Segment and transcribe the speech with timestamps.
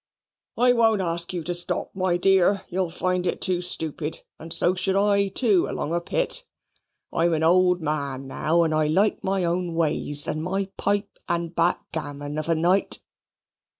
[0.57, 4.73] I won't ask you to stop, my dear; you'll find it too stoopid, and so
[4.73, 6.43] should I too along a Pitt.
[7.13, 12.39] I'm an old man now, and like my own ways, and my pipe and backgammon
[12.39, 13.03] of a night."